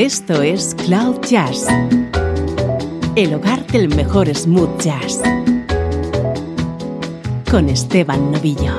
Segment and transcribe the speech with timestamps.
[0.00, 1.66] Esto es Cloud Jazz,
[3.16, 5.20] el hogar del mejor smooth jazz,
[7.50, 8.72] con Esteban Novillo.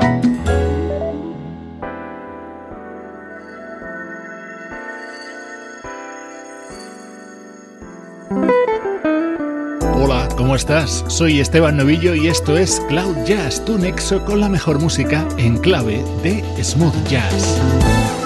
[9.93, 11.05] Hola, ¿cómo estás?
[11.07, 15.59] Soy Esteban Novillo y esto es Cloud Jazz, tu nexo con la mejor música en
[15.59, 18.20] clave de smooth jazz.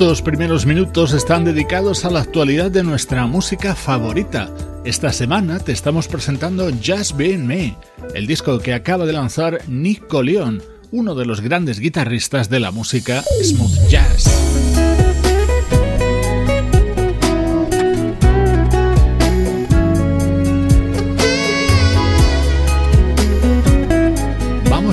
[0.00, 4.50] Estos primeros minutos están dedicados a la actualidad de nuestra música favorita.
[4.82, 7.76] Esta semana te estamos presentando Just Being Me,
[8.14, 12.70] el disco que acaba de lanzar Nico Leon, uno de los grandes guitarristas de la
[12.70, 14.49] música smooth jazz.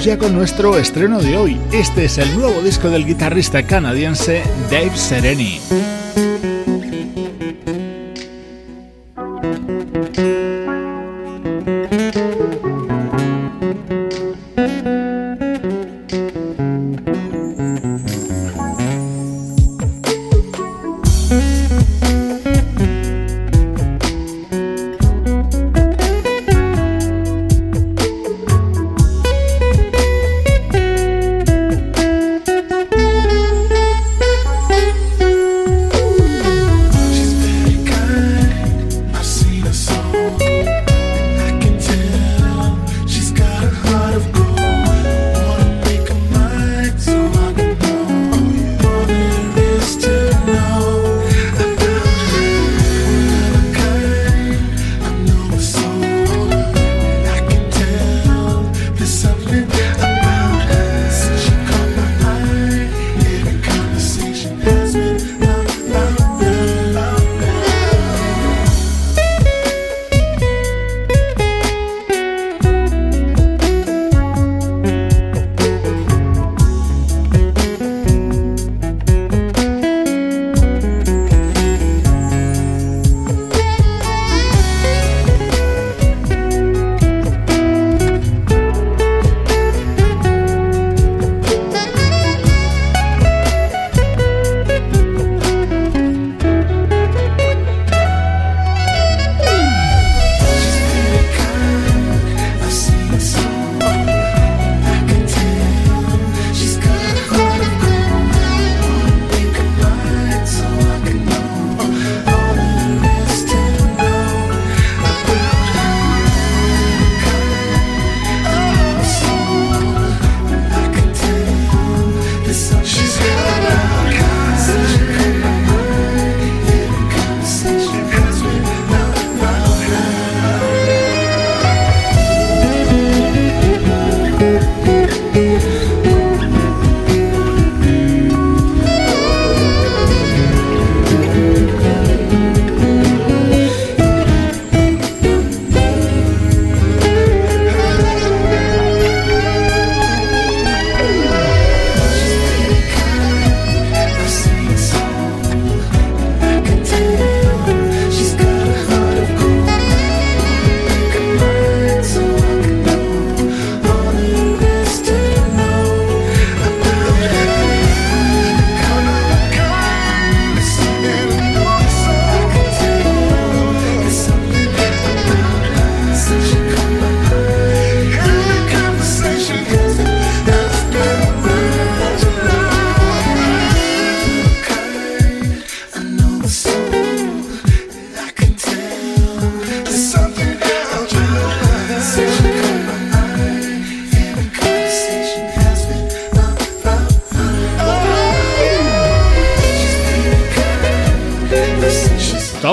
[0.07, 1.59] Ya con nuestro estreno de hoy.
[1.73, 5.59] Este es el nuevo disco del guitarrista canadiense Dave Sereni.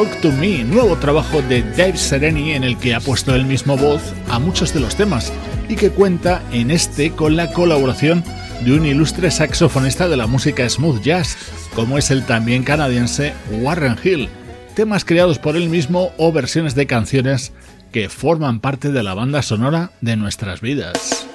[0.04, 3.74] Talk to Me, nuevo trabajo de Dave Sereni en el que ha puesto el mismo
[3.78, 5.32] voz a muchos de los temas
[5.66, 8.22] y que cuenta en este con la colaboración
[8.66, 11.38] de un ilustre saxofonista de la música smooth jazz,
[11.74, 14.28] como es el también canadiense Warren Hill,
[14.74, 17.54] temas creados por él mismo o versiones de canciones
[17.90, 21.26] que forman parte de la banda sonora de nuestras vidas.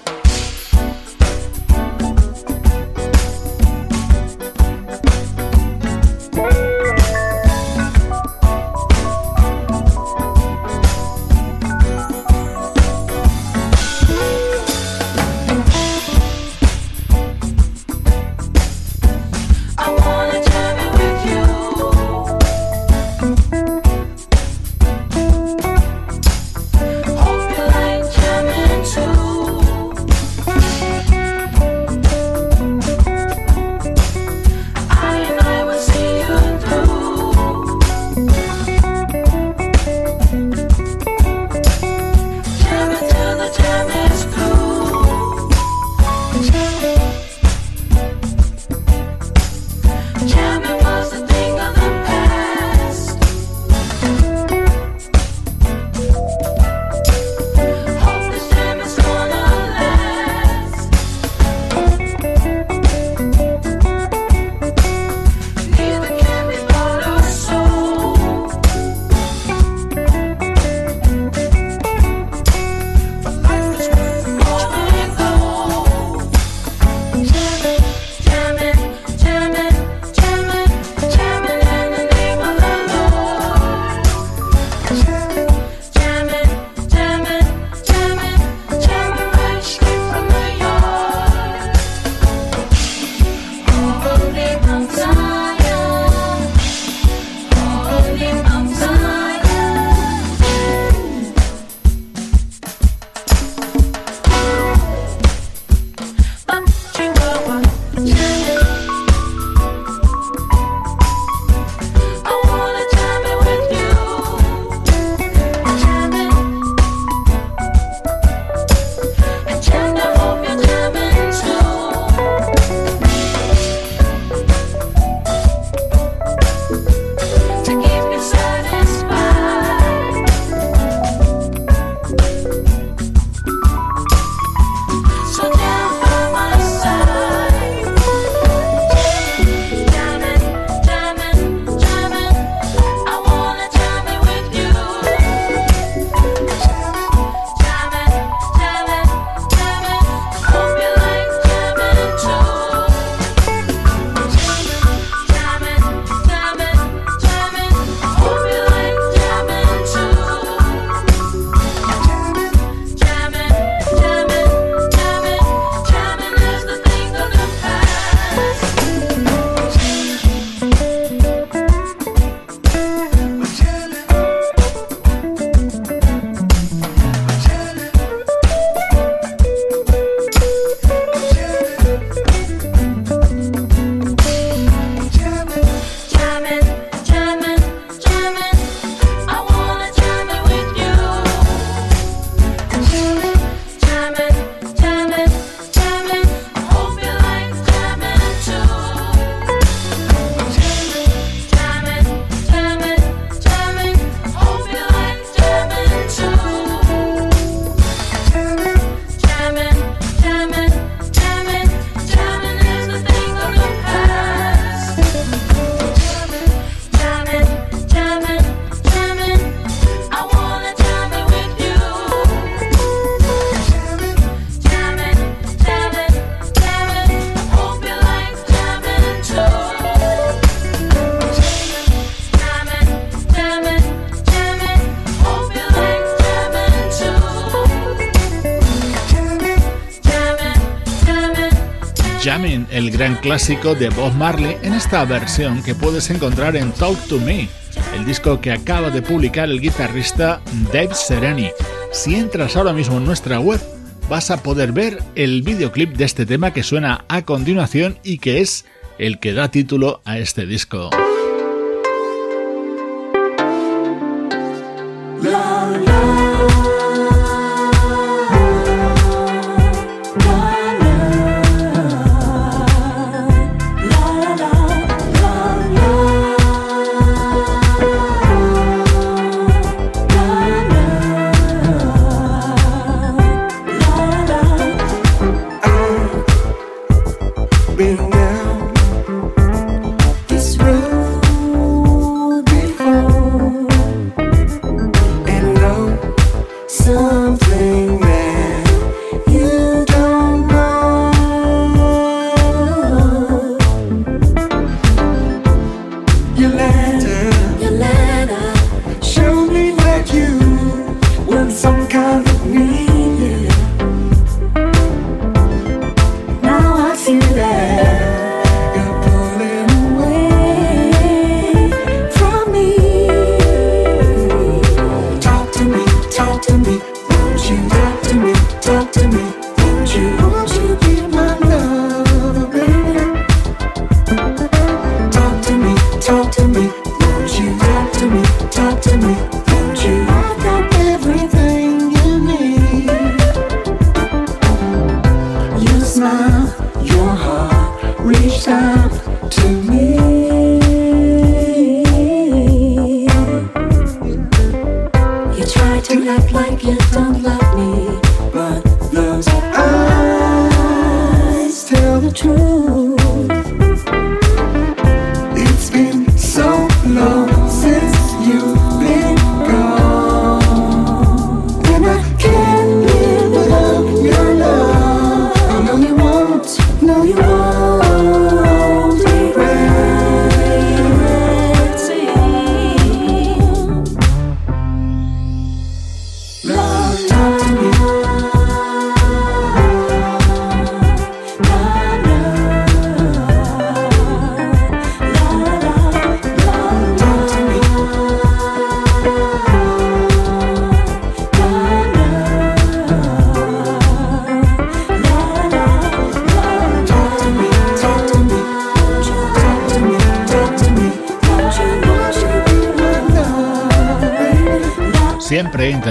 [243.30, 247.48] Clásico de Bob Marley en esta versión que puedes encontrar en Talk to Me,
[247.95, 250.42] el disco que acaba de publicar el guitarrista
[250.74, 251.52] Dave Sereni.
[251.92, 253.62] Si entras ahora mismo en nuestra web,
[254.09, 258.42] vas a poder ver el videoclip de este tema que suena a continuación y que
[258.42, 258.66] es
[258.98, 260.90] el que da título a este disco.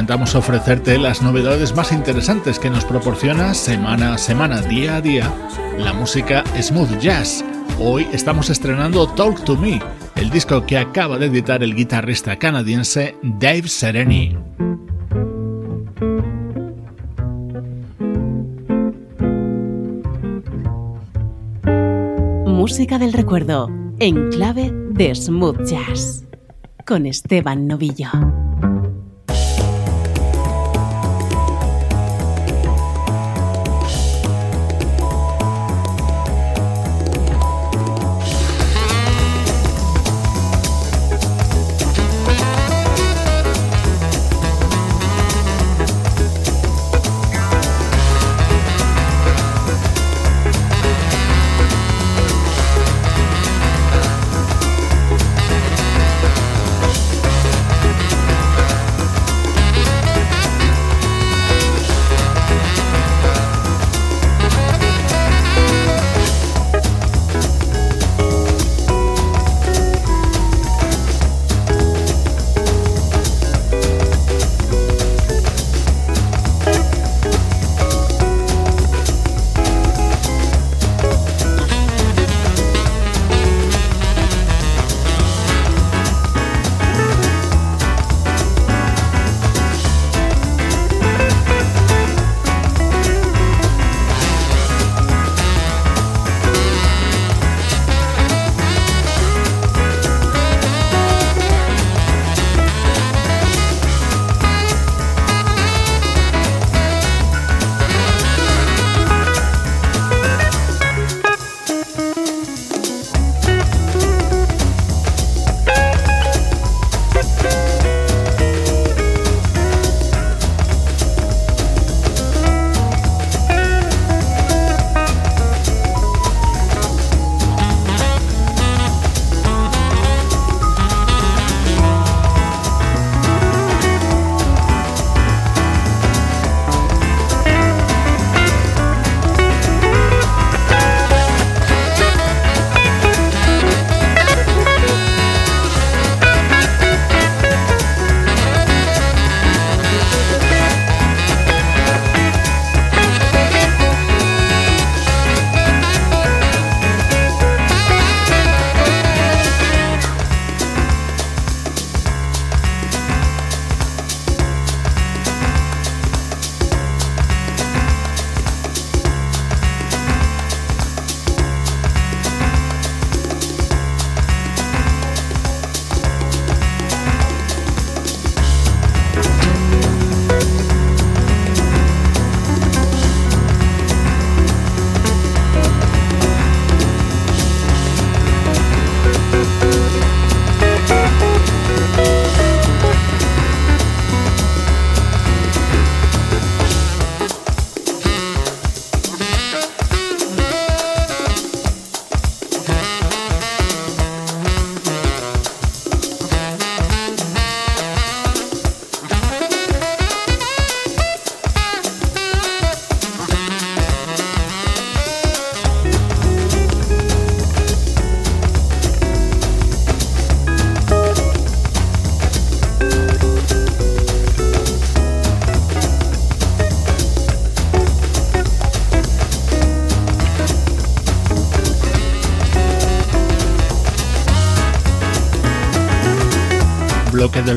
[0.09, 5.31] Intentamos ofrecerte las novedades más interesantes que nos proporciona semana a semana, día a día,
[5.77, 7.45] la música smooth jazz.
[7.79, 9.79] Hoy estamos estrenando Talk to Me,
[10.17, 14.35] el disco que acaba de editar el guitarrista canadiense Dave Sereni.
[22.47, 26.25] Música del recuerdo, en clave de smooth jazz,
[26.87, 28.09] con Esteban Novillo.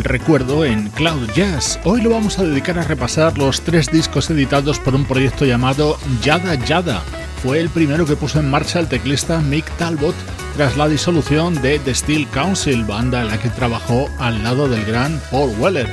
[0.04, 1.80] Recuerdo en Cloud Jazz.
[1.84, 5.98] Hoy lo vamos a dedicar a repasar los tres discos editados por un proyecto llamado
[6.22, 7.02] Yada Yada.
[7.44, 10.16] Fue el primero que puso en marcha el teclista Mick Talbot
[10.56, 14.86] tras la disolución de The Steel Council, banda en la que trabajó al lado del
[14.86, 15.90] gran Paul Weller.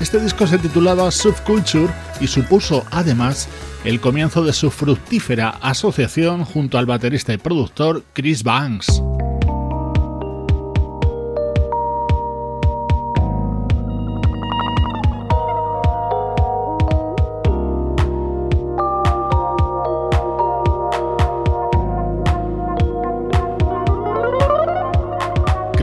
[0.00, 3.48] Este disco se titulaba Subculture y supuso además
[3.84, 9.02] el comienzo de su fructífera asociación junto al baterista y productor Chris Banks.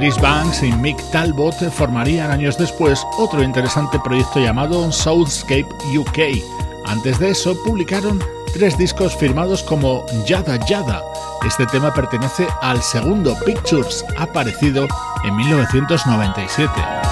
[0.09, 6.41] Chris Banks y Mick Talbot formarían años después otro interesante proyecto llamado Soulscape UK.
[6.87, 8.19] Antes de eso publicaron
[8.51, 11.03] tres discos firmados como Yada Yada.
[11.45, 14.87] Este tema pertenece al segundo Pictures, aparecido
[15.25, 17.08] en 1997.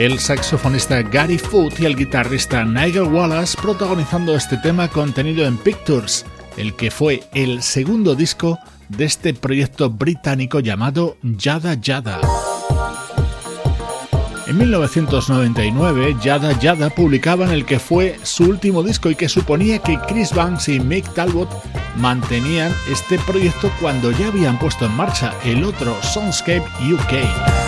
[0.00, 6.24] El saxofonista Gary Foote y el guitarrista Nigel Wallace protagonizando este tema contenido en Pictures,
[6.56, 8.58] el que fue el segundo disco
[8.88, 12.18] de este proyecto británico llamado Yada Yada.
[14.46, 19.98] En 1999, Yada Yada publicaban el que fue su último disco y que suponía que
[20.08, 21.50] Chris Banks y Mick Talbot
[21.98, 27.59] mantenían este proyecto cuando ya habían puesto en marcha el otro Soundscape UK.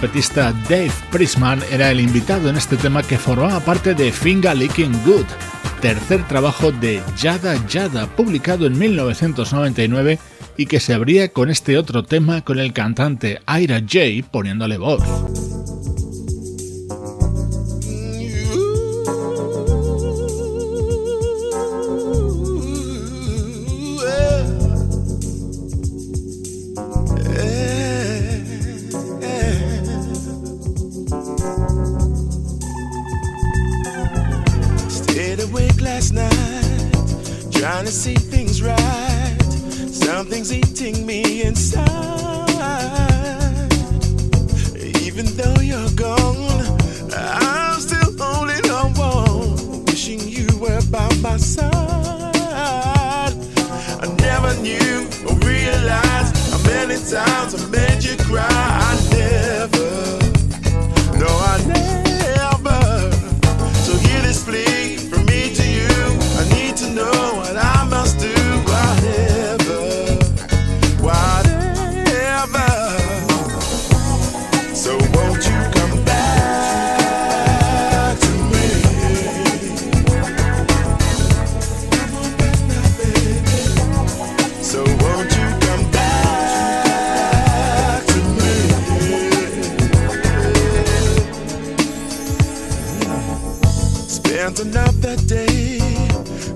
[0.00, 4.92] Trompetista Dave Prisman era el invitado en este tema que formaba parte de Finger Licking
[5.04, 5.26] Good,
[5.82, 10.18] tercer trabajo de Yada Yada, publicado en 1999
[10.56, 15.49] y que se abría con este otro tema con el cantante Ira J poniéndole voz.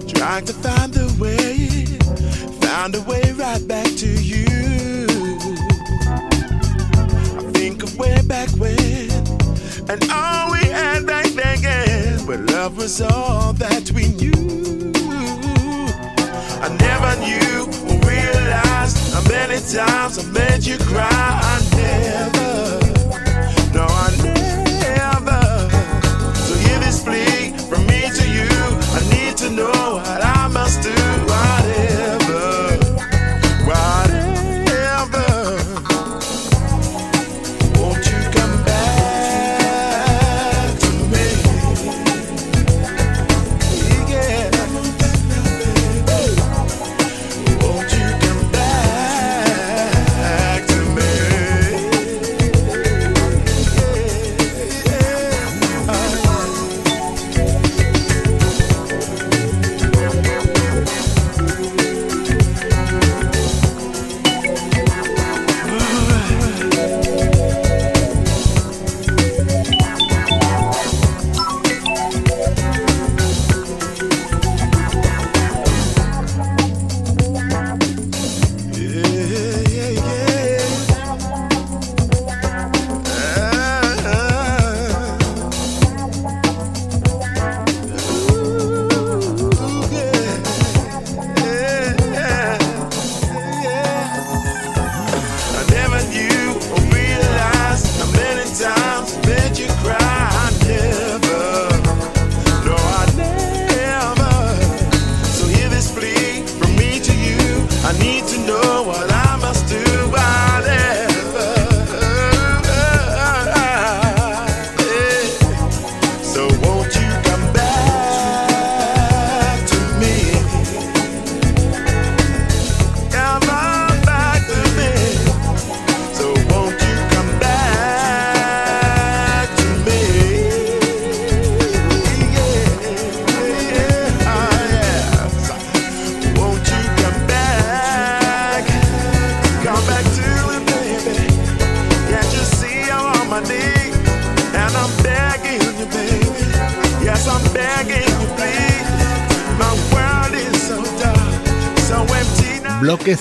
[0.08, 1.68] Trying to find a way,
[2.62, 4.46] find a way right back to you.
[7.36, 9.10] I think of way back when,
[9.90, 11.26] and all we had back
[11.60, 14.92] then, but love was all that we knew.
[16.62, 21.08] I never knew or realized how many times I made you cry.
[21.10, 22.33] I never,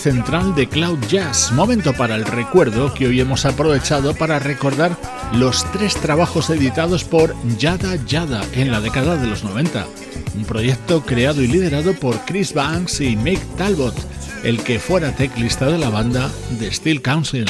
[0.03, 4.97] central de Cloud Jazz, momento para el recuerdo que hoy hemos aprovechado para recordar
[5.31, 9.87] los tres trabajos editados por Yada Yada en la década de los 90.
[10.35, 13.95] Un proyecto creado y liderado por Chris Banks y Mick Talbot,
[14.43, 17.45] el que fuera teclista de la banda The Steel Council.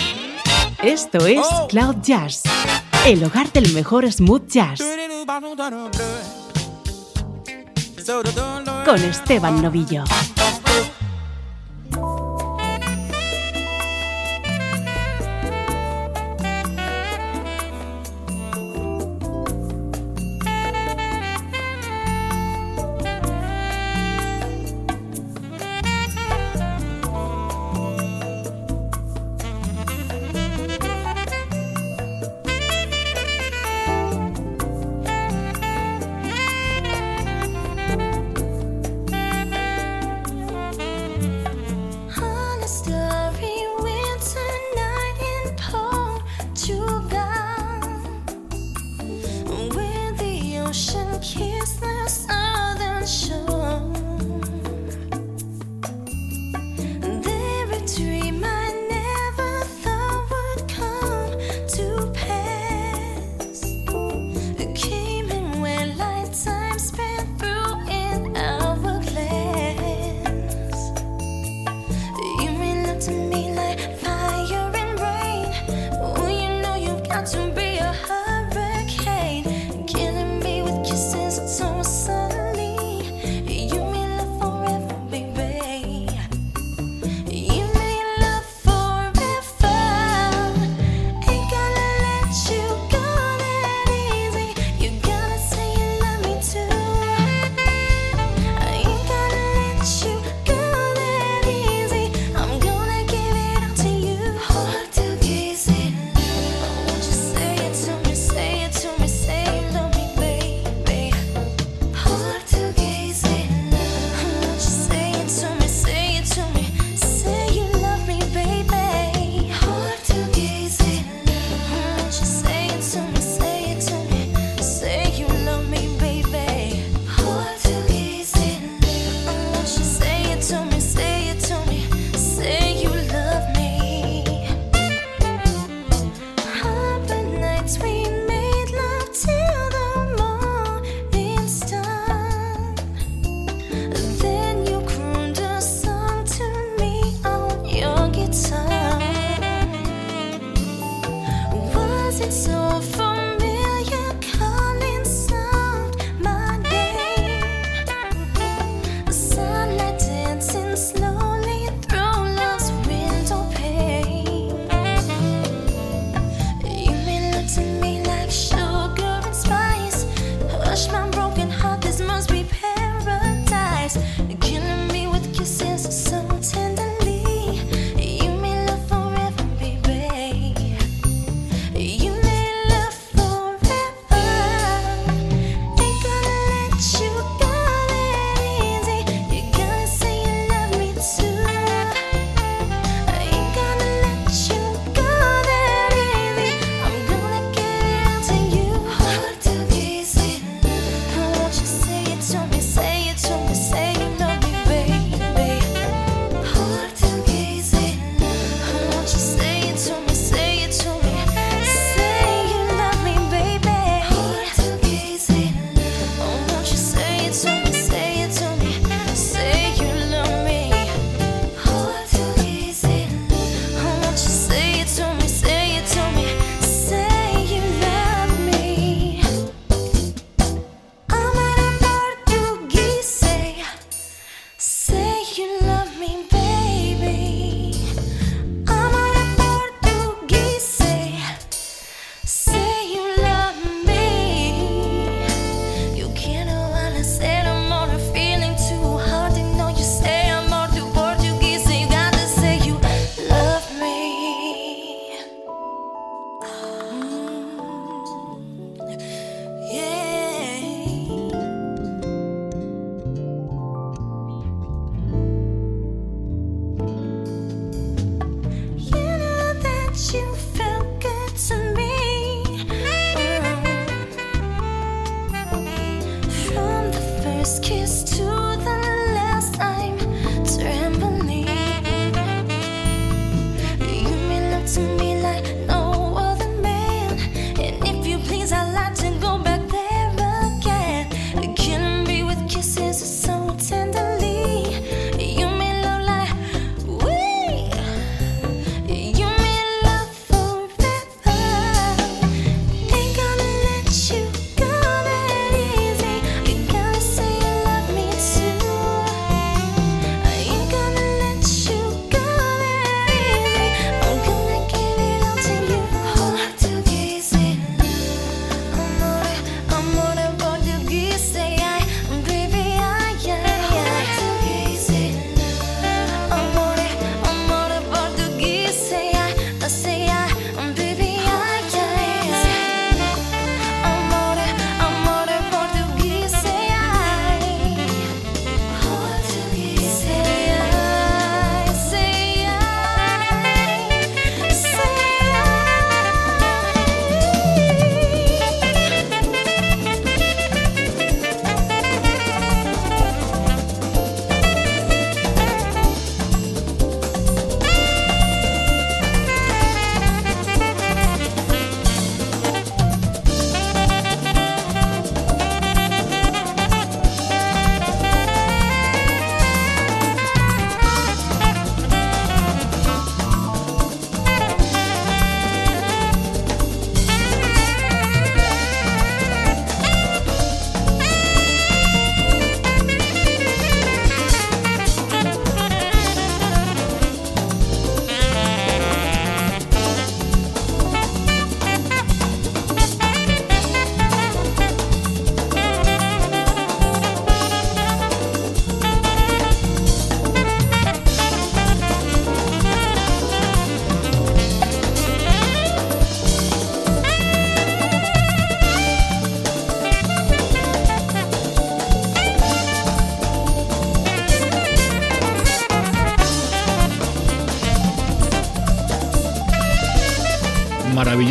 [0.84, 2.44] Esto es Cloud Jazz,
[3.08, 4.80] el hogar del mejor smooth jazz,
[8.86, 10.04] con Esteban Novillo.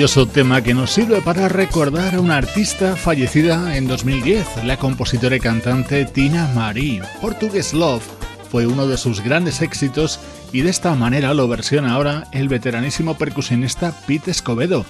[0.02, 5.36] Maravilloso tema que nos sirve para recordar a una artista fallecida en 2010, la compositora
[5.36, 7.00] y cantante Tina Marie.
[7.20, 8.02] Portuguese Love
[8.50, 10.18] fue uno de sus grandes éxitos
[10.52, 14.84] y de esta manera lo versiona ahora el veteranísimo percusionista Pete Escobedo.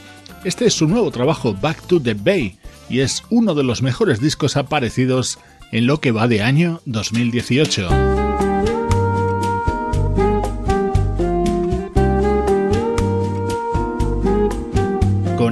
[0.44, 2.56] Este es su nuevo trabajo, Back to the Bay,
[2.88, 5.38] y es uno de los mejores discos aparecidos
[5.72, 8.11] en lo que va de año 2018.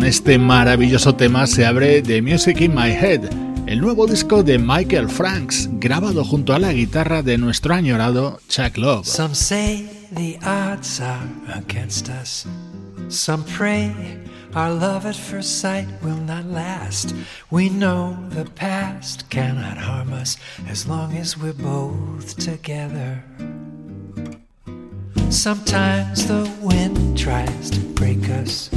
[0.00, 3.20] Con este maravilloso tema se abre The Music in My Head,
[3.66, 8.78] el nuevo disco de Michael Franks, grabado junto a la guitarra de nuestro añorado Chuck
[8.78, 9.04] Love.
[9.04, 12.46] Some say the odds are against us.
[13.10, 13.92] Some pray
[14.54, 17.14] our love at first sight will not last.
[17.50, 23.22] We know the past cannot harm us as long as we're both together.
[25.28, 28.70] Sometimes the wind tries to break us.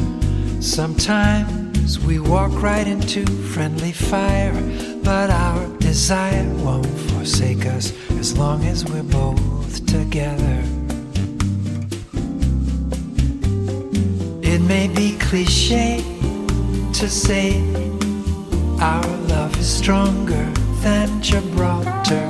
[0.63, 4.53] Sometimes we walk right into friendly fire,
[5.03, 10.63] but our desire won't forsake us as long as we're both together.
[14.41, 16.01] It may be cliche
[16.93, 17.59] to say
[18.79, 20.49] our love is stronger
[20.79, 22.25] than Gibraltar,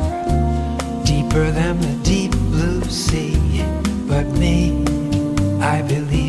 [1.06, 3.64] deeper than the deep blue sea
[4.08, 4.84] but me,
[5.62, 6.23] I believe.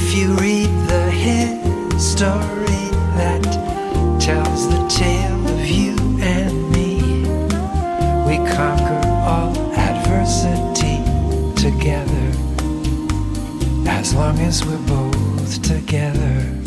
[0.00, 2.86] If you read the history
[3.18, 3.42] that
[4.20, 7.22] tells the tale of you and me,
[8.24, 11.02] we conquer all adversity
[11.60, 12.28] together
[13.88, 16.57] as long as we're both together.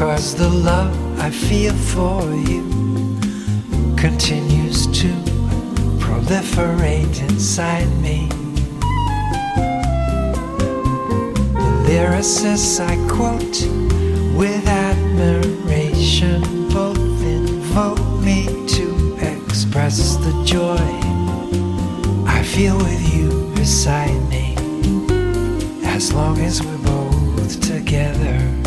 [0.00, 2.62] Cause the love I feel for you
[3.98, 5.08] continues to
[6.00, 8.26] proliferate inside me.
[11.84, 13.60] The lyricists I quote
[14.38, 16.40] with admiration
[16.70, 20.78] both invoke me to express the joy
[22.26, 24.56] I feel with you beside me.
[25.84, 28.59] As long as we're both together.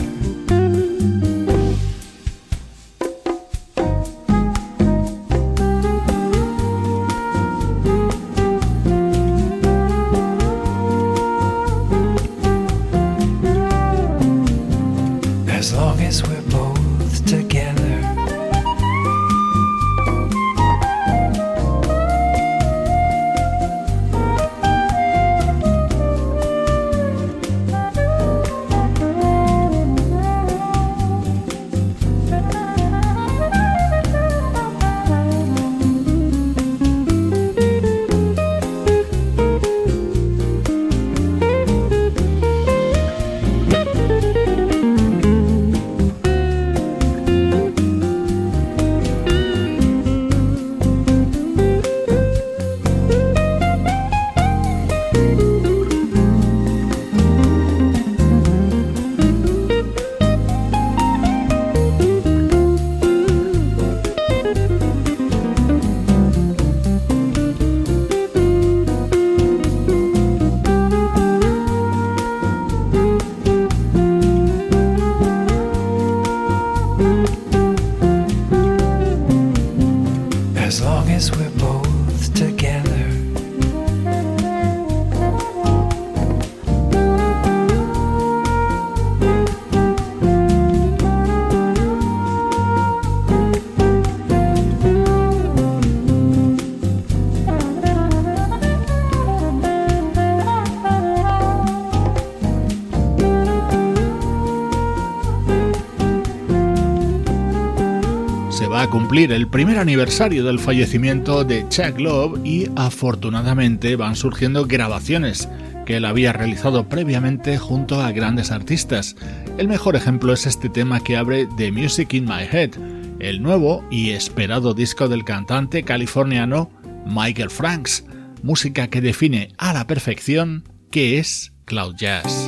[108.94, 115.50] Cumplir el primer aniversario del fallecimiento de Chuck Love y afortunadamente van surgiendo grabaciones
[115.88, 119.16] que él había realizado previamente junto a grandes artistas.
[119.58, 122.76] El mejor ejemplo es este tema que abre The Music in My Head,
[123.18, 126.70] el nuevo y esperado disco del cantante californiano
[127.04, 128.06] Michael Franks,
[128.44, 132.48] música que define a la perfección qué es Cloud Jazz.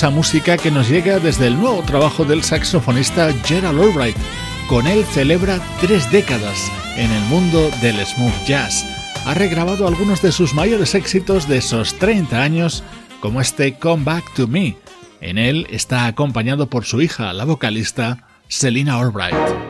[0.00, 4.16] Maravillosa música que nos llega desde el nuevo trabajo del saxofonista Gerald Albright.
[4.66, 8.86] Con él celebra tres décadas en el mundo del smooth jazz.
[9.26, 12.82] Ha regrabado algunos de sus mayores éxitos de esos 30 años,
[13.20, 14.76] como este Come Back to Me.
[15.20, 19.69] En él está acompañado por su hija, la vocalista Selina Albright.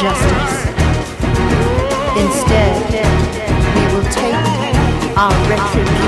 [0.07, 0.67] Justice.
[2.17, 2.75] Instead,
[3.75, 4.37] we will take
[5.17, 6.06] our retribution.